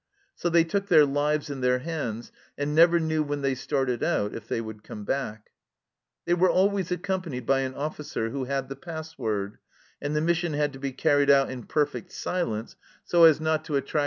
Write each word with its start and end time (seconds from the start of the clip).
So 0.33 0.49
they 0.49 0.63
took 0.63 0.87
their 0.87 1.05
lives 1.05 1.51
in 1.51 1.61
their 1.61 1.77
hands, 1.77 2.31
and 2.57 2.73
never 2.73 2.99
knew 2.99 3.21
when 3.21 3.43
they 3.43 3.53
started 3.53 4.01
out 4.03 4.33
if 4.33 4.47
they 4.47 4.59
would 4.59 4.83
come 4.83 5.03
back. 5.05 5.51
They 6.25 6.33
were 6.33 6.49
always 6.49 6.89
accompanied 6.91 7.45
by 7.45 7.59
an 7.59 7.75
officer, 7.75 8.31
who 8.31 8.45
had 8.45 8.67
the 8.67 8.75
password, 8.75 9.59
and 10.01 10.15
the 10.15 10.21
mission 10.21 10.53
had 10.53 10.73
to 10.73 10.79
be 10.79 10.91
carried 10.91 11.29
out 11.29 11.51
in 11.51 11.67
perfect 11.67 12.11
silence, 12.13 12.75
so 13.03 13.25
as 13.25 13.39
not 13.39 13.63
to 13.65 13.75
attract 13.75 13.93
1. 13.93 13.99